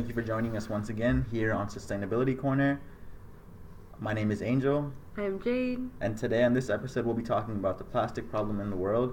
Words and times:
Thank 0.00 0.08
you 0.08 0.14
for 0.14 0.26
joining 0.26 0.56
us 0.56 0.70
once 0.70 0.88
again 0.88 1.26
here 1.30 1.52
on 1.52 1.68
Sustainability 1.68 2.34
Corner. 2.34 2.80
My 3.98 4.14
name 4.14 4.30
is 4.30 4.40
Angel, 4.40 4.90
I 5.18 5.24
am 5.24 5.38
Jade. 5.42 5.90
and 6.00 6.16
today 6.16 6.42
on 6.42 6.54
this 6.54 6.70
episode 6.70 7.04
we'll 7.04 7.12
be 7.12 7.22
talking 7.22 7.56
about 7.56 7.76
the 7.76 7.84
plastic 7.84 8.30
problem 8.30 8.62
in 8.62 8.70
the 8.70 8.76
world 8.76 9.12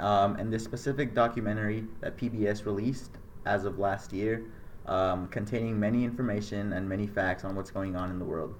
um, 0.00 0.34
and 0.34 0.52
this 0.52 0.64
specific 0.64 1.14
documentary 1.14 1.84
that 2.00 2.16
PBS 2.16 2.66
released 2.66 3.12
as 3.46 3.64
of 3.64 3.78
last 3.78 4.12
year, 4.12 4.42
um, 4.86 5.28
containing 5.28 5.78
many 5.78 6.02
information 6.02 6.72
and 6.72 6.88
many 6.88 7.06
facts 7.06 7.44
on 7.44 7.54
what's 7.54 7.70
going 7.70 7.94
on 7.94 8.10
in 8.10 8.18
the 8.18 8.24
world. 8.24 8.56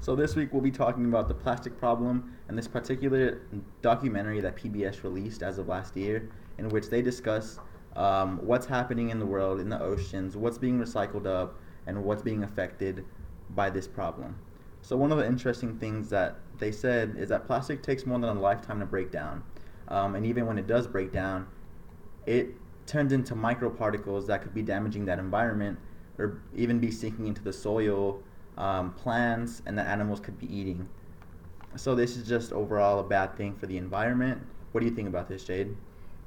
So 0.00 0.16
this 0.16 0.34
week 0.34 0.52
we'll 0.52 0.62
be 0.62 0.72
talking 0.72 1.04
about 1.04 1.28
the 1.28 1.34
plastic 1.34 1.78
problem 1.78 2.36
and 2.48 2.58
this 2.58 2.66
particular 2.66 3.42
documentary 3.82 4.40
that 4.40 4.56
PBS 4.56 5.04
released 5.04 5.44
as 5.44 5.58
of 5.58 5.68
last 5.68 5.96
year, 5.96 6.28
in 6.58 6.68
which 6.70 6.90
they 6.90 7.02
discuss 7.02 7.60
um, 7.96 8.38
what's 8.46 8.66
happening 8.66 9.10
in 9.10 9.18
the 9.18 9.26
world, 9.26 9.58
in 9.58 9.68
the 9.68 9.80
oceans, 9.80 10.36
what's 10.36 10.58
being 10.58 10.78
recycled 10.78 11.26
up, 11.26 11.58
and 11.86 12.04
what's 12.04 12.22
being 12.22 12.42
affected 12.44 13.04
by 13.50 13.70
this 13.70 13.88
problem. 13.88 14.36
So 14.82 14.96
one 14.96 15.10
of 15.10 15.18
the 15.18 15.26
interesting 15.26 15.78
things 15.78 16.10
that 16.10 16.36
they 16.58 16.70
said 16.70 17.16
is 17.18 17.30
that 17.30 17.46
plastic 17.46 17.82
takes 17.82 18.06
more 18.06 18.18
than 18.18 18.36
a 18.36 18.40
lifetime 18.40 18.80
to 18.80 18.86
break 18.86 19.10
down, 19.10 19.42
um, 19.88 20.14
and 20.14 20.24
even 20.26 20.46
when 20.46 20.58
it 20.58 20.66
does 20.66 20.86
break 20.86 21.12
down, 21.12 21.48
it 22.26 22.54
turns 22.86 23.12
into 23.12 23.34
microparticles 23.34 24.26
that 24.26 24.42
could 24.42 24.54
be 24.54 24.62
damaging 24.62 25.06
that 25.06 25.18
environment, 25.18 25.78
or 26.18 26.40
even 26.54 26.78
be 26.78 26.90
sinking 26.90 27.26
into 27.26 27.42
the 27.42 27.52
soil, 27.52 28.22
um, 28.56 28.92
plants, 28.94 29.62
and 29.66 29.76
that 29.78 29.86
animals 29.86 30.20
could 30.20 30.38
be 30.38 30.54
eating. 30.54 30.88
So 31.76 31.94
this 31.94 32.16
is 32.16 32.26
just 32.26 32.52
overall 32.52 33.00
a 33.00 33.04
bad 33.04 33.36
thing 33.36 33.54
for 33.54 33.66
the 33.66 33.76
environment. 33.76 34.40
What 34.72 34.80
do 34.80 34.86
you 34.86 34.94
think 34.94 35.08
about 35.08 35.28
this, 35.28 35.44
Jade? 35.44 35.76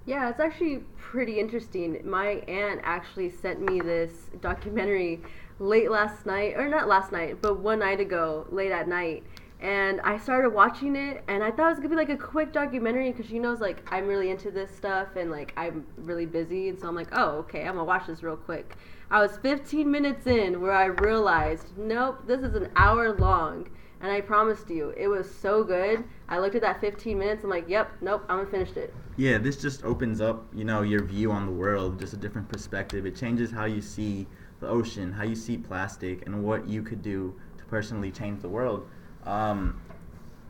Yeah, 0.06 0.30
it's 0.30 0.40
actually 0.40 0.84
pretty 0.98 1.40
interesting. 1.40 2.00
My 2.04 2.44
aunt 2.48 2.82
actually 2.84 3.30
sent 3.30 3.62
me 3.62 3.80
this 3.80 4.12
documentary 4.42 5.22
late 5.60 5.92
last 5.92 6.26
night, 6.26 6.56
or 6.56 6.68
not 6.68 6.88
last 6.88 7.12
night, 7.12 7.42
but 7.42 7.60
one 7.60 7.80
night 7.80 8.00
ago, 8.00 8.48
late 8.50 8.72
at 8.72 8.88
night. 8.88 9.24
And 9.62 10.00
I 10.02 10.18
started 10.18 10.52
watching 10.52 10.96
it, 10.96 11.22
and 11.28 11.44
I 11.44 11.52
thought 11.52 11.68
it 11.68 11.72
was 11.72 11.78
gonna 11.80 11.90
be 11.90 11.96
like 11.98 12.10
a 12.10 12.18
quick 12.18 12.54
documentary 12.54 13.12
because 13.12 13.26
she 13.26 13.40
knows 13.40 13.60
like 13.60 13.86
I'm 13.92 14.08
really 14.08 14.30
into 14.30 14.52
this 14.52 14.74
stuff, 14.74 15.16
and 15.18 15.30
like 15.30 15.54
I'm 15.58 15.86
really 15.98 16.26
busy, 16.26 16.70
and 16.70 16.80
so 16.80 16.88
I'm 16.88 16.96
like, 16.96 17.10
oh, 17.12 17.40
okay, 17.40 17.62
I'm 17.62 17.74
gonna 17.74 17.84
watch 17.84 18.08
this 18.08 18.24
real 18.24 18.38
quick. 18.38 18.78
I 19.12 19.22
was 19.22 19.38
15 19.38 19.90
minutes 19.90 20.28
in 20.28 20.62
where 20.62 20.72
I 20.72 20.86
realized, 20.86 21.78
nope, 21.78 22.26
this 22.26 22.42
is 22.42 22.56
an 22.56 22.70
hour 22.76 23.14
long, 23.14 23.68
and 24.02 24.12
I 24.12 24.22
promised 24.22 24.70
you, 24.70 24.94
it 24.98 25.08
was 25.08 25.30
so 25.34 25.64
good. 25.64 26.04
I 26.28 26.40
looked 26.40 26.56
at 26.56 26.62
that 26.62 26.80
15 26.80 27.18
minutes, 27.18 27.44
I'm 27.44 27.50
like, 27.50 27.68
yep, 27.68 27.92
nope, 28.02 28.24
I'm 28.30 28.40
gonna 28.40 28.50
finish 28.50 28.76
it. 28.78 28.94
Yeah, 29.18 29.38
this 29.38 29.62
just 29.62 29.84
opens 29.84 30.22
up, 30.22 30.46
you 30.54 30.64
know, 30.64 30.82
your 30.82 31.04
view 31.04 31.32
on 31.32 31.46
the 31.46 31.52
world, 31.52 32.00
just 32.00 32.14
a 32.14 32.18
different 32.18 32.48
perspective. 32.50 33.06
It 33.06 33.16
changes 33.16 33.52
how 33.52 33.66
you 33.66 33.82
see 33.82 34.28
the 34.60 34.68
ocean, 34.68 35.12
how 35.12 35.24
you 35.24 35.36
see 35.36 35.58
plastic, 35.58 36.26
and 36.26 36.44
what 36.44 36.68
you 36.68 36.82
could 36.82 37.02
do 37.02 37.36
to 37.58 37.66
personally 37.66 38.12
change 38.12 38.42
the 38.42 38.50
world. 38.50 38.88
Um, 39.24 39.82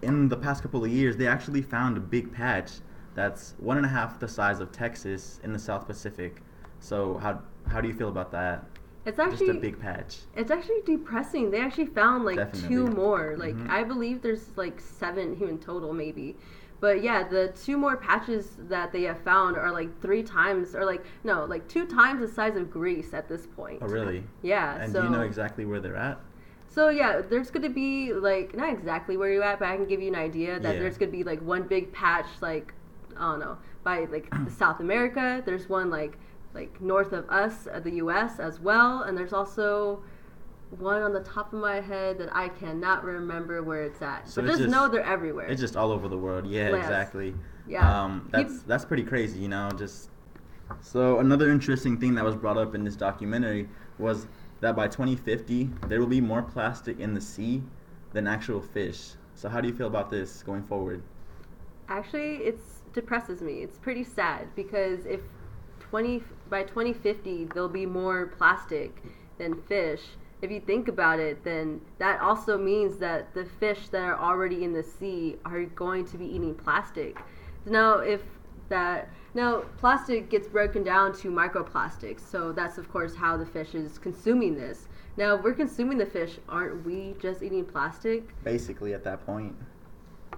in 0.02 0.30
the 0.30 0.38
past 0.38 0.62
couple 0.62 0.84
of 0.84 0.92
years, 0.92 1.18
they 1.18 1.28
actually 1.28 1.62
found 1.62 1.98
a 1.98 2.00
big 2.00 2.32
patch 2.32 2.72
that's 3.16 3.56
one 3.58 3.78
and 3.78 3.86
a 3.86 3.90
half 3.90 4.20
the 4.20 4.28
size 4.28 4.60
of 4.60 4.72
Texas 4.72 5.40
in 5.44 5.52
the 5.52 5.60
South 5.60 5.88
Pacific. 5.88 6.42
So 6.80 7.18
how 7.18 7.42
how 7.68 7.82
do 7.82 7.88
you 7.88 7.94
feel 7.94 8.10
about 8.10 8.32
that? 8.32 8.66
It's 9.06 9.18
just 9.18 9.32
actually 9.32 9.50
a 9.50 9.54
big 9.62 9.80
patch. 9.80 10.20
It's 10.36 10.52
actually 10.52 10.82
depressing. 10.86 11.52
They 11.52 11.62
actually 11.62 11.86
found 11.88 12.26
like 12.26 12.52
two 12.54 12.88
more. 12.88 13.36
Like 13.38 13.56
Mhm. 13.56 13.70
I 13.70 13.84
believe 13.84 14.22
there's 14.22 14.56
like 14.58 14.80
seven 14.80 15.36
human 15.36 15.58
total, 15.58 15.94
maybe. 15.94 16.36
But 16.82 17.02
yeah, 17.04 17.28
the 17.28 17.50
two 17.62 17.78
more 17.78 17.98
patches 17.98 18.56
that 18.70 18.92
they 18.94 19.04
have 19.04 19.20
found 19.20 19.58
are 19.58 19.72
like 19.72 20.00
three 20.02 20.24
times, 20.24 20.76
or 20.76 20.86
like 20.86 21.04
no, 21.24 21.46
like 21.46 21.68
two 21.68 21.86
times 21.86 22.22
the 22.22 22.28
size 22.28 22.56
of 22.56 22.70
Greece 22.72 23.14
at 23.14 23.28
this 23.28 23.48
point. 23.48 23.80
Oh, 23.82 23.88
really? 23.88 24.24
Yeah. 24.42 24.76
And 24.78 24.92
so 24.92 25.02
do 25.02 25.08
you 25.08 25.14
know 25.14 25.22
exactly 25.24 25.66
where 25.66 25.80
they're 25.80 25.96
at? 25.98 26.20
so 26.72 26.90
yeah, 26.90 27.20
there's 27.28 27.50
gonna 27.50 27.68
be 27.70 28.14
like 28.14 28.56
not 28.56 28.70
exactly 28.72 29.18
where 29.18 29.32
you're 29.32 29.44
at, 29.44 29.60
but 29.60 29.70
I 29.70 29.76
can 29.76 29.88
give 29.88 30.02
you 30.02 30.10
an 30.10 30.16
idea 30.16 30.60
that 30.60 30.76
Yeah. 30.76 30.80
there's 30.82 30.98
gonna 30.98 31.12
be 31.12 31.24
like 31.24 31.42
one 31.42 31.64
big 31.64 31.92
patch, 31.92 32.28
like 32.42 32.74
I 33.18 33.32
don't 33.32 33.40
know, 33.40 33.58
by 33.84 34.06
like 34.06 34.32
South 34.50 34.80
America. 34.80 35.42
There's 35.46 35.68
one 35.68 35.90
like 35.90 36.18
like 36.54 36.82
north 36.82 37.14
of 37.14 37.30
us, 37.30 37.68
uh, 37.72 37.80
the 37.80 37.92
U.S. 37.92 38.40
as 38.40 38.60
well, 38.60 39.04
and 39.04 39.18
there's 39.18 39.34
also 39.34 40.02
one 40.78 41.02
on 41.02 41.14
the 41.14 41.22
top 41.22 41.52
of 41.54 41.60
my 41.60 41.82
head 41.82 42.18
that 42.20 42.30
I 42.36 42.50
cannot 42.50 43.04
remember 43.04 43.64
where 43.64 43.84
it's 43.84 44.02
at. 44.02 44.28
So 44.28 44.42
but 44.42 44.48
just, 44.50 44.60
just- 44.62 44.72
know 44.72 44.88
they're 44.88 45.04
everywhere. 45.04 45.48
It's 45.48 45.62
just 45.62 45.76
all 45.76 45.92
over 45.92 46.08
the 46.08 46.18
world. 46.18 46.48
Yeah, 46.48 46.76
exactly. 46.76 47.34
yeah. 47.68 48.04
Um, 48.04 48.30
that's 48.32 48.62
that's 48.64 48.86
pretty 48.86 49.04
crazy, 49.04 49.40
you 49.40 49.48
know. 49.48 49.70
Just 49.78 50.10
so 50.82 51.20
another 51.20 51.52
interesting 51.52 52.00
thing 52.00 52.16
that 52.16 52.24
was 52.24 52.36
brought 52.36 52.58
up 52.58 52.76
in 52.76 52.84
this 52.84 52.96
documentary 52.96 53.70
was 53.98 54.28
that 54.62 54.76
by 54.76 54.88
2050 54.88 55.70
there 55.88 56.00
will 56.00 56.08
be 56.08 56.22
more 56.22 56.42
plastic 56.42 57.00
in 57.00 57.14
the 57.14 57.22
sea 57.22 57.64
than 58.14 58.28
actual 58.28 58.62
fish. 58.62 59.12
So 59.36 59.50
how 59.50 59.62
do 59.62 59.68
you 59.68 59.74
feel 59.74 59.88
about 59.88 60.12
this 60.12 60.44
going 60.44 60.64
forward? 60.64 61.02
Actually, 61.88 62.36
it's 62.38 62.82
depresses 62.94 63.42
me. 63.42 63.62
It's 63.62 63.78
pretty 63.78 64.04
sad 64.04 64.54
because 64.56 65.06
if 65.06 65.22
20 65.90 66.24
by 66.50 66.64
2050 66.64 67.46
there'll 67.46 67.68
be 67.68 67.86
more 67.86 68.28
plastic 68.28 69.04
than 69.38 69.62
fish. 69.64 70.02
If 70.42 70.52
you 70.52 70.62
think 70.62 70.88
about 70.88 71.20
it, 71.20 71.44
then 71.44 71.82
that 71.98 72.22
also 72.22 72.58
means 72.58 72.98
that 73.00 73.34
the 73.34 73.46
fish 73.46 73.90
that 73.90 74.02
are 74.02 74.18
already 74.18 74.64
in 74.64 74.72
the 74.72 74.84
sea 74.84 75.36
are 75.44 75.64
going 75.66 76.06
to 76.06 76.18
be 76.18 76.26
eating 76.26 76.56
plastic. 76.56 77.18
Now, 77.66 77.98
if 77.98 78.22
that 78.70 79.10
now 79.34 79.64
plastic 79.78 80.30
gets 80.30 80.48
broken 80.48 80.84
down 80.84 81.14
to 81.18 81.30
microplastics, 81.30 82.22
so 82.22 82.52
that's 82.52 82.78
of 82.78 82.90
course 82.92 83.16
how 83.16 83.36
the 83.36 83.46
fish 83.46 83.74
is 83.76 83.98
consuming 83.98 84.56
this. 84.56 84.88
Now, 85.18 85.36
if 85.36 85.44
we're 85.44 85.54
consuming 85.54 85.98
the 85.98 86.06
fish, 86.06 86.38
aren't 86.48 86.86
we 86.86 87.16
just 87.20 87.42
eating 87.44 87.66
plastic? 87.66 88.24
Basically, 88.44 88.94
at 88.94 89.04
that 89.04 89.26
point. 89.26 89.56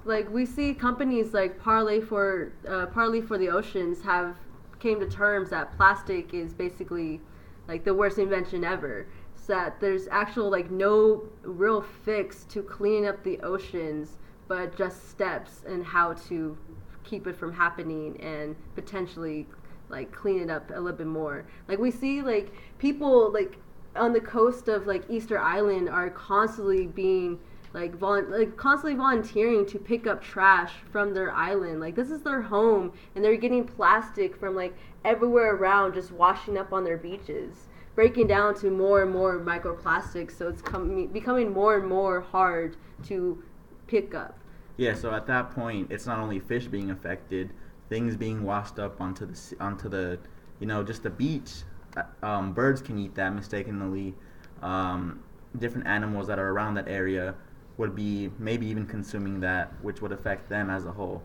like 0.05 0.31
we 0.31 0.45
see 0.45 0.73
companies 0.73 1.33
like 1.33 1.59
Parley 1.59 2.01
for 2.01 2.53
uh, 2.67 2.87
Parley 2.87 3.21
for 3.21 3.37
the 3.37 3.49
Oceans 3.49 4.01
have 4.01 4.35
came 4.81 4.99
to 4.99 5.07
terms 5.07 5.51
that 5.51 5.75
plastic 5.77 6.33
is 6.33 6.53
basically 6.53 7.21
like 7.67 7.83
the 7.83 7.93
worst 7.93 8.17
invention 8.17 8.63
ever. 8.63 9.07
So 9.35 9.53
that 9.53 9.79
there's 9.79 10.07
actual 10.09 10.49
like 10.49 10.69
no 10.69 11.23
real 11.43 11.81
fix 11.81 12.43
to 12.45 12.61
cleaning 12.61 13.07
up 13.07 13.23
the 13.23 13.39
oceans, 13.39 14.17
but 14.47 14.75
just 14.75 15.09
steps 15.09 15.63
and 15.67 15.85
how 15.85 16.13
to 16.27 16.57
keep 17.03 17.27
it 17.27 17.35
from 17.35 17.53
happening 17.53 18.19
and 18.21 18.55
potentially 18.75 19.47
like 19.89 20.11
clean 20.11 20.41
it 20.41 20.49
up 20.49 20.69
a 20.69 20.79
little 20.79 20.97
bit 20.97 21.07
more. 21.07 21.45
Like 21.67 21.79
we 21.79 21.91
see 21.91 22.21
like 22.21 22.53
people 22.77 23.31
like 23.31 23.57
on 23.95 24.13
the 24.13 24.21
coast 24.21 24.67
of 24.67 24.87
like 24.87 25.03
Easter 25.09 25.37
Island 25.39 25.89
are 25.89 26.09
constantly 26.09 26.87
being 26.87 27.39
like 27.73 27.97
volun- 27.97 28.29
like 28.29 28.57
constantly 28.57 28.97
volunteering 28.97 29.65
to 29.67 29.79
pick 29.79 30.07
up 30.07 30.21
trash 30.21 30.73
from 30.91 31.13
their 31.13 31.31
island. 31.31 31.79
Like 31.79 31.95
this 31.95 32.09
is 32.09 32.21
their 32.21 32.41
home 32.41 32.91
and 33.15 33.23
they're 33.23 33.37
getting 33.37 33.63
plastic 33.65 34.35
from 34.35 34.55
like 34.55 34.75
everywhere 35.05 35.55
around 35.55 35.93
just 35.93 36.11
washing 36.11 36.57
up 36.57 36.73
on 36.73 36.83
their 36.83 36.97
beaches. 36.97 37.67
Breaking 37.93 38.25
down 38.25 38.55
to 38.55 38.69
more 38.69 39.01
and 39.01 39.11
more 39.11 39.37
microplastics, 39.37 40.37
so 40.37 40.47
it's 40.47 40.61
coming 40.61 41.07
becoming 41.07 41.51
more 41.51 41.77
and 41.77 41.87
more 41.87 42.21
hard 42.21 42.77
to 43.03 43.43
pick 43.87 44.15
up. 44.15 44.37
Yeah. 44.77 44.93
So 44.93 45.13
at 45.13 45.27
that 45.27 45.51
point, 45.51 45.91
it's 45.91 46.05
not 46.05 46.19
only 46.19 46.39
fish 46.39 46.67
being 46.67 46.89
affected, 46.89 47.51
things 47.89 48.15
being 48.15 48.43
washed 48.43 48.79
up 48.79 49.01
onto 49.01 49.25
the 49.25 49.55
onto 49.59 49.89
the, 49.89 50.19
you 50.61 50.67
know, 50.67 50.83
just 50.83 51.03
the 51.03 51.09
beach. 51.09 51.63
Uh, 51.97 52.03
Um, 52.25 52.53
birds 52.53 52.81
can 52.81 52.97
eat 52.97 53.13
that 53.15 53.35
mistakenly. 53.35 54.15
Um, 54.61 55.19
different 55.59 55.85
animals 55.85 56.27
that 56.27 56.39
are 56.39 56.49
around 56.51 56.75
that 56.75 56.87
area 56.87 57.35
would 57.77 57.95
be 57.95 58.31
maybe 58.37 58.65
even 58.67 58.85
consuming 58.85 59.39
that, 59.41 59.73
which 59.81 60.01
would 60.01 60.11
affect 60.11 60.49
them 60.49 60.69
as 60.69 60.85
a 60.85 60.91
whole. 60.91 61.23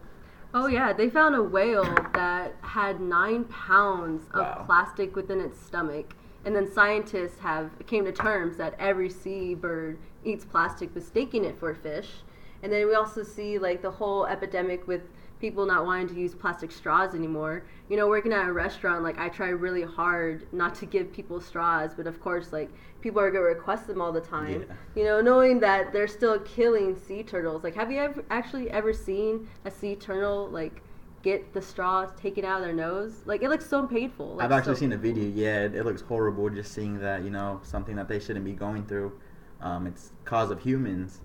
Oh 0.54 0.66
yeah, 0.66 0.92
they 0.92 1.10
found 1.10 1.34
a 1.34 1.42
whale 1.42 1.84
that 2.14 2.54
had 2.62 3.00
nine 3.00 3.44
pounds 3.44 4.24
of 4.32 4.40
Wow. 4.40 4.62
plastic 4.66 5.14
within 5.14 5.40
its 5.40 5.60
stomach, 5.60 6.14
and 6.44 6.54
then 6.54 6.70
scientists 6.70 7.40
have 7.40 7.70
came 7.86 8.04
to 8.04 8.12
terms 8.12 8.56
that 8.56 8.74
every 8.78 9.10
seabird 9.10 9.98
eats 10.24 10.44
plastic, 10.44 10.94
mistaking 10.94 11.44
it 11.44 11.58
for 11.58 11.74
fish. 11.74 12.22
And 12.62 12.72
then 12.72 12.86
we 12.86 12.94
also 12.94 13.22
see 13.22 13.58
like 13.58 13.82
the 13.82 13.90
whole 13.90 14.26
epidemic 14.26 14.86
with 14.88 15.02
people 15.40 15.66
not 15.66 15.84
wanting 15.84 16.08
to 16.08 16.14
use 16.14 16.34
plastic 16.34 16.70
straws 16.72 17.14
anymore. 17.14 17.64
You 17.88 17.96
know, 17.96 18.08
working 18.08 18.32
at 18.32 18.48
a 18.48 18.52
restaurant, 18.52 19.02
like 19.02 19.18
I 19.18 19.28
try 19.28 19.48
really 19.48 19.82
hard 19.82 20.46
not 20.52 20.74
to 20.76 20.86
give 20.86 21.12
people 21.12 21.40
straws, 21.40 21.94
but 21.94 22.06
of 22.06 22.20
course, 22.20 22.52
like 22.52 22.70
people 23.00 23.20
are 23.20 23.30
gonna 23.30 23.44
request 23.44 23.86
them 23.86 24.00
all 24.00 24.12
the 24.12 24.20
time. 24.20 24.64
Yeah. 24.66 24.74
You 24.94 25.04
know, 25.04 25.20
knowing 25.20 25.60
that 25.60 25.92
they're 25.92 26.08
still 26.08 26.38
killing 26.40 26.96
sea 26.96 27.22
turtles. 27.22 27.62
Like, 27.64 27.74
have 27.74 27.90
you 27.92 27.98
ever 27.98 28.24
actually 28.30 28.70
ever 28.70 28.92
seen 28.92 29.48
a 29.64 29.70
sea 29.70 29.94
turtle 29.94 30.48
like 30.48 30.82
get 31.22 31.52
the 31.52 31.60
straw 31.60 32.06
taken 32.06 32.44
out 32.44 32.60
of 32.60 32.64
their 32.64 32.74
nose? 32.74 33.22
Like, 33.26 33.42
it 33.42 33.48
looks 33.48 33.68
so 33.68 33.86
painful. 33.86 34.36
Like, 34.36 34.46
I've 34.46 34.52
actually 34.52 34.76
so- 34.76 34.80
seen 34.80 34.92
a 34.92 34.96
video. 34.96 35.24
Yeah, 35.24 35.64
it, 35.64 35.74
it 35.74 35.84
looks 35.84 36.00
horrible 36.02 36.48
just 36.50 36.72
seeing 36.72 36.98
that. 37.00 37.22
You 37.22 37.30
know, 37.30 37.60
something 37.62 37.96
that 37.96 38.08
they 38.08 38.18
shouldn't 38.18 38.44
be 38.44 38.52
going 38.52 38.86
through. 38.86 39.12
Um, 39.60 39.86
it's 39.86 40.12
cause 40.24 40.50
of 40.50 40.60
humans. 40.60 41.20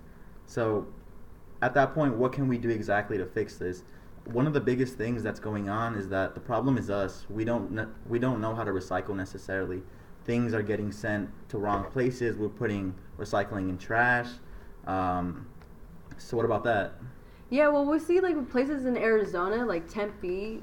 So, 0.46 0.86
at 1.62 1.74
that 1.74 1.94
point, 1.94 2.16
what 2.16 2.32
can 2.32 2.48
we 2.48 2.58
do 2.58 2.68
exactly 2.68 3.16
to 3.16 3.24
fix 3.24 3.56
this? 3.56 3.84
One 4.26 4.46
of 4.46 4.52
the 4.52 4.60
biggest 4.60 4.96
things 4.96 5.22
that's 5.22 5.40
going 5.40 5.68
on 5.68 5.94
is 5.96 6.08
that 6.08 6.34
the 6.34 6.40
problem 6.40 6.78
is 6.78 6.90
us. 6.90 7.26
We 7.28 7.44
don't 7.44 7.88
we 8.08 8.18
don't 8.18 8.40
know 8.40 8.54
how 8.54 8.64
to 8.64 8.70
recycle 8.70 9.14
necessarily. 9.16 9.82
things 10.24 10.54
are 10.54 10.62
getting 10.62 10.92
sent 10.92 11.28
to 11.48 11.58
wrong 11.58 11.84
places. 11.90 12.36
We're 12.36 12.48
putting 12.48 12.94
recycling 13.18 13.68
in 13.68 13.78
trash. 13.78 14.28
Um, 14.86 15.46
so 16.18 16.36
what 16.36 16.46
about 16.46 16.64
that? 16.64 16.94
Yeah, 17.50 17.68
well, 17.68 17.84
we 17.84 17.98
see 17.98 18.20
like 18.20 18.50
places 18.50 18.86
in 18.86 18.96
Arizona, 18.96 19.66
like 19.66 19.88
Tempe, 19.88 20.60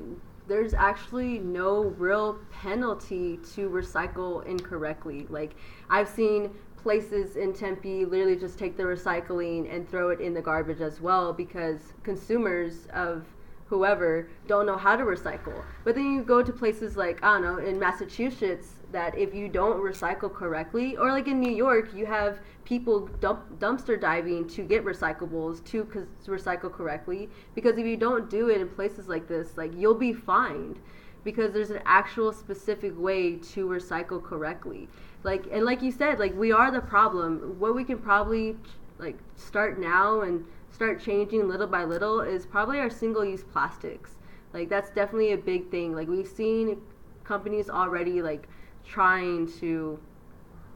there's 0.48 0.74
actually 0.74 1.38
no 1.40 1.84
real 1.98 2.40
penalty 2.52 3.38
to 3.54 3.70
recycle 3.70 4.46
incorrectly. 4.46 5.28
Like 5.30 5.56
I've 5.90 6.10
seen 6.10 6.52
places 6.78 7.36
in 7.36 7.54
Tempe 7.54 8.06
literally 8.06 8.38
just 8.38 8.58
take 8.58 8.78
the 8.78 8.84
recycling 8.84 9.74
and 9.74 9.88
throw 9.88 10.10
it 10.10 10.22
in 10.22 10.34
the 10.34 10.42
garbage 10.42 10.82
as 10.82 11.02
well 11.02 11.34
because 11.34 11.94
consumers 12.04 12.88
of 12.94 13.26
whoever 13.70 14.28
don't 14.48 14.66
know 14.66 14.78
how 14.78 14.96
to 14.96 15.04
recycle. 15.04 15.64
But 15.84 15.96
then 15.96 16.12
you 16.12 16.24
go 16.24 16.42
to 16.42 16.52
places 16.52 16.98
like 16.98 17.24
I 17.24 17.34
don't 17.34 17.44
know 17.44 17.58
in 17.58 17.80
Massachusetts 17.80 18.74
that 18.92 19.16
if 19.18 19.36
you 19.36 19.48
don't 19.48 19.78
recycle 19.78 20.34
correctly, 20.34 20.98
or 20.98 21.12
like 21.12 21.28
in 21.28 21.40
New 21.40 21.52
York, 21.52 21.94
you 21.94 22.08
have 22.08 22.40
people 22.66 23.08
dump, 23.20 23.60
dumpster 23.60 24.00
diving 24.00 24.48
to 24.48 24.64
get 24.64 24.84
recyclables 24.84 25.64
to 25.66 25.86
recycle 26.26 26.72
correctly. 26.72 27.30
Because 27.54 27.78
if 27.78 27.86
you 27.86 27.98
don't 27.98 28.30
do 28.30 28.50
it 28.50 28.60
in 28.60 28.68
places 28.68 29.08
like 29.08 29.28
this, 29.28 29.56
like 29.56 29.72
you'll 29.76 29.94
be 29.94 30.14
fined 30.14 30.80
because 31.24 31.54
there's 31.54 31.70
an 31.70 31.82
actual 31.86 32.32
specific 32.32 32.98
way 32.98 33.36
to 33.36 33.68
recycle 33.68 34.24
correctly. 34.24 34.88
Like 35.24 35.46
and 35.52 35.64
like 35.64 35.84
you 35.84 35.92
said, 35.92 36.18
like 36.18 36.36
we 36.36 36.52
are 36.52 36.72
the 36.72 36.82
problem. 36.82 37.60
What 37.60 37.76
we 37.76 37.84
can 37.84 38.00
probably 38.00 38.56
like 38.98 39.18
start 39.36 39.80
now 39.80 40.22
and 40.22 40.44
start 40.72 41.02
changing 41.02 41.48
little 41.48 41.68
by 41.68 41.84
little 41.84 42.22
is 42.22 42.46
probably 42.46 42.80
our 42.80 42.90
single-use 42.90 43.44
plastics. 43.44 44.16
Like 44.54 44.70
that's 44.70 44.90
definitely 44.90 45.34
a 45.34 45.38
big 45.38 45.70
thing. 45.70 45.94
Like 45.94 46.08
we've 46.08 46.28
seen 46.28 46.78
companies 47.24 47.70
already 47.70 48.22
like 48.22 48.48
trying 48.86 49.52
to 49.60 50.00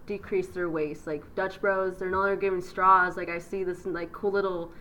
decrease 0.05 0.47
their 0.47 0.69
waste. 0.69 1.07
Like 1.07 1.23
Dutch 1.35 1.59
Bros, 1.59 1.97
they're 1.97 2.09
no 2.09 2.19
longer 2.19 2.35
giving 2.35 2.61
straws. 2.61 3.17
Like 3.17 3.29
I 3.29 3.39
see 3.39 3.63
this 3.63 3.85
like 3.85 4.11
cool 4.11 4.31
little 4.31 4.71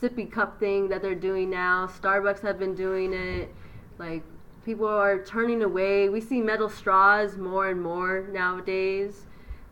sippy 0.00 0.30
cup 0.30 0.58
thing 0.58 0.88
that 0.88 1.02
they're 1.02 1.14
doing 1.14 1.50
now. 1.50 1.86
Starbucks 1.86 2.40
have 2.40 2.58
been 2.58 2.74
doing 2.74 3.12
it. 3.12 3.54
Like 3.98 4.22
people 4.64 4.88
are 4.88 5.22
turning 5.24 5.62
away. 5.62 6.08
We 6.08 6.20
see 6.20 6.40
metal 6.40 6.68
straws 6.68 7.36
more 7.36 7.68
and 7.68 7.80
more 7.82 8.28
nowadays. 8.32 9.26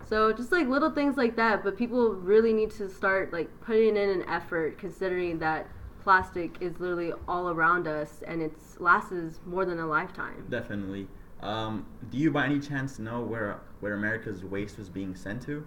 So 0.09 0.33
just 0.33 0.53
like 0.53 0.67
little 0.69 0.91
things 0.91 1.17
like 1.17 1.37
that, 1.37 1.63
but 1.63 1.77
people 1.77 2.15
really 2.15 2.53
need 2.53 2.71
to 2.73 2.89
start 2.89 3.33
like 3.33 3.49
putting 3.61 3.97
in 3.97 4.09
an 4.09 4.25
effort 4.29 4.79
considering 4.79 5.39
that 5.41 5.69
plastic 6.03 6.57
is 6.61 6.81
literally 6.81 7.13
all 7.27 7.51
around 7.51 7.87
us 7.87 8.23
and 8.27 8.41
it 8.41 8.53
lasts 8.79 9.41
more 9.45 9.67
than 9.67 9.79
a 9.81 9.87
lifetime. 9.87 10.47
Definitely. 10.49 11.09
Um, 11.41 11.87
do 12.11 12.17
you 12.17 12.31
by 12.31 12.47
any 12.47 12.59
chance 12.59 12.99
know 12.99 13.21
where 13.21 13.61
where 13.81 13.95
America's 13.95 14.45
waste 14.45 14.79
was 14.79 14.89
being 14.89 15.15
sent 15.15 15.43
to? 15.43 15.67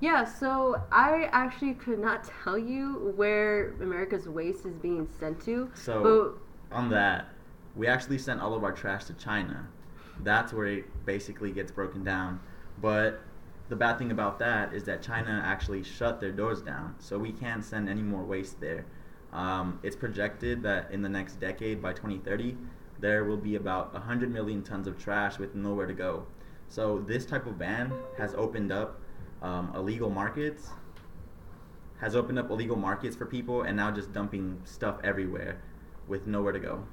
Yeah, 0.00 0.24
so 0.24 0.80
I 0.90 1.28
actually 1.32 1.74
could 1.74 1.98
not 1.98 2.30
tell 2.42 2.56
you 2.56 3.12
where 3.16 3.74
America's 3.82 4.28
waste 4.28 4.64
is 4.64 4.76
being 4.76 5.08
sent 5.18 5.44
to. 5.44 5.70
So 5.74 6.38
on 6.70 6.88
that, 6.90 7.28
we 7.76 7.88
actually 7.88 8.18
sent 8.18 8.40
all 8.40 8.54
of 8.54 8.64
our 8.64 8.72
trash 8.72 9.04
to 9.04 9.14
China. 9.14 9.68
That's 10.20 10.52
where 10.52 10.66
it 10.66 11.04
basically 11.04 11.50
gets 11.50 11.72
broken 11.72 12.04
down. 12.04 12.40
But 12.80 13.20
the 13.68 13.76
bad 13.76 13.98
thing 13.98 14.10
about 14.10 14.38
that 14.38 14.72
is 14.72 14.84
that 14.84 15.02
China 15.02 15.42
actually 15.44 15.82
shut 15.82 16.20
their 16.20 16.32
doors 16.32 16.62
down, 16.62 16.94
so 16.98 17.18
we 17.18 17.32
can't 17.32 17.64
send 17.64 17.88
any 17.88 18.02
more 18.02 18.22
waste 18.22 18.60
there. 18.60 18.86
Um, 19.32 19.78
it's 19.82 19.96
projected 19.96 20.62
that 20.62 20.90
in 20.90 21.02
the 21.02 21.08
next 21.08 21.38
decade, 21.40 21.82
by 21.82 21.92
2030, 21.92 22.56
there 22.98 23.24
will 23.24 23.36
be 23.36 23.56
about 23.56 23.92
100 23.92 24.32
million 24.32 24.62
tons 24.62 24.86
of 24.86 24.98
trash 24.98 25.38
with 25.38 25.54
nowhere 25.54 25.86
to 25.86 25.92
go. 25.92 26.26
So 26.68 26.98
this 27.06 27.26
type 27.26 27.46
of 27.46 27.58
ban 27.58 27.92
has 28.16 28.34
opened 28.34 28.72
up 28.72 29.00
um, 29.42 29.72
illegal 29.74 30.10
markets, 30.10 30.70
has 32.00 32.16
opened 32.16 32.38
up 32.38 32.50
illegal 32.50 32.76
markets 32.76 33.16
for 33.16 33.26
people, 33.26 33.62
and 33.62 33.76
now 33.76 33.90
just 33.90 34.12
dumping 34.12 34.60
stuff 34.64 34.98
everywhere 35.04 35.60
with 36.06 36.26
nowhere 36.26 36.52
to 36.52 36.58
go. 36.58 36.84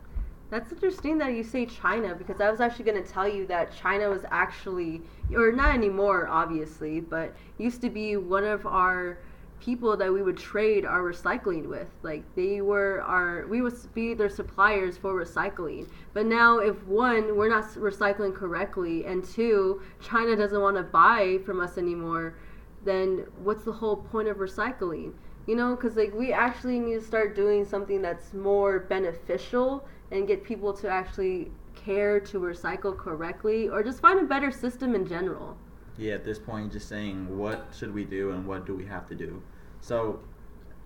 That's 0.50 0.72
interesting 0.72 1.18
that 1.18 1.34
you 1.34 1.44
say 1.44 1.66
China 1.66 2.16
because 2.16 2.40
I 2.40 2.52
was 2.52 2.62
actually 2.62 2.86
going 2.86 3.04
to 3.04 3.10
tell 3.10 3.28
you 3.28 3.48
that 3.48 3.76
China 3.76 4.10
was 4.10 4.26
actually, 4.30 5.02
or 5.34 5.52
not 5.52 5.74
anymore, 5.74 6.28
obviously, 6.28 7.00
but 7.00 7.36
used 7.58 7.82
to 7.82 7.90
be 7.90 8.16
one 8.16 8.44
of 8.44 8.66
our 8.66 9.18
people 9.60 9.98
that 9.98 10.14
we 10.14 10.22
would 10.22 10.38
trade 10.38 10.86
our 10.86 11.02
recycling 11.02 11.66
with. 11.68 11.88
Like 12.04 12.24
they 12.36 12.62
were 12.62 13.02
our 13.02 13.48
we 13.48 13.62
would 13.62 13.74
be 13.94 14.14
their 14.14 14.30
suppliers 14.30 14.98
for 14.98 15.14
recycling. 15.14 15.88
But 16.14 16.28
now 16.28 16.60
if 16.60 16.86
one, 16.86 17.36
we're 17.36 17.50
not 17.50 17.64
recycling 17.70 18.36
correctly 18.36 19.06
and 19.06 19.26
two, 19.26 19.82
China 20.02 20.36
doesn't 20.36 20.62
want 20.62 20.78
to 20.78 20.84
buy 20.84 21.40
from 21.46 21.60
us 21.60 21.78
anymore, 21.78 22.36
then 22.84 23.26
what's 23.44 23.64
the 23.64 23.72
whole 23.72 23.98
point 23.98 24.28
of 24.28 24.38
recycling? 24.38 25.14
You 25.46 25.56
know, 25.56 25.76
cuz 25.76 25.96
like 25.96 26.14
we 26.14 26.34
actually 26.34 26.80
need 26.80 26.96
to 26.96 27.02
start 27.02 27.36
doing 27.36 27.66
something 27.66 28.02
that's 28.02 28.34
more 28.34 28.80
beneficial 28.80 29.88
and 30.12 30.28
get 30.28 30.44
people 30.44 30.74
to 30.74 30.90
actually 30.90 31.52
care 31.76 32.20
to 32.20 32.40
recycle 32.40 32.98
correctly 32.98 33.70
or 33.70 33.84
just 33.84 34.00
find 34.00 34.20
a 34.20 34.24
better 34.24 34.50
system 34.50 34.96
in 34.96 35.06
general 35.06 35.58
yeah, 35.98 36.14
at 36.14 36.24
this 36.24 36.40
point, 36.40 36.72
just 36.72 36.90
saying 36.90 37.38
what 37.38 37.68
should 37.78 37.94
we 37.94 38.04
do 38.04 38.32
and 38.32 38.46
what 38.46 38.66
do 38.66 38.76
we 38.76 38.86
have 38.86 39.08
to 39.08 39.16
do. 39.16 39.42
So, 39.80 40.20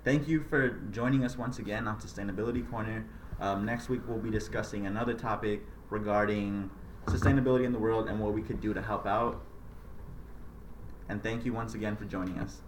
thank 0.03 0.27
you 0.27 0.41
for 0.41 0.69
joining 0.91 1.23
us 1.23 1.37
once 1.37 1.59
again 1.59 1.87
on 1.87 1.99
Sustainability 1.99 2.69
Corner. 2.69 3.05
Um, 3.39 3.65
next 3.65 3.89
week, 3.89 4.01
we'll 4.07 4.19
be 4.19 4.29
discussing 4.29 4.85
another 4.85 5.13
topic 5.13 5.63
regarding 5.89 6.69
sustainability 7.05 7.65
in 7.65 7.71
the 7.71 7.79
world 7.79 8.07
and 8.07 8.19
what 8.19 8.33
we 8.33 8.41
could 8.41 8.61
do 8.61 8.73
to 8.73 8.81
help 8.81 9.07
out. 9.07 9.41
And 11.07 11.23
thank 11.23 11.43
you 11.43 11.53
once 11.53 11.73
again 11.73 11.95
for 11.95 12.05
joining 12.05 12.37
us. 12.37 12.61